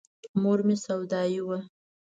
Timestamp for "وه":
1.47-1.57